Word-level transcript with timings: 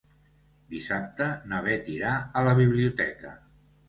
Dissabte 0.75 1.27
na 1.51 1.59
Beth 1.67 1.89
irà 1.97 2.13
a 2.41 2.43
la 2.47 2.55
biblioteca. 2.61 3.35